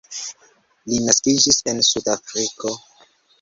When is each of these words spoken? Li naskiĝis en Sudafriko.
Li 0.93 0.97
naskiĝis 1.09 1.59
en 1.75 1.83
Sudafriko. 1.89 2.75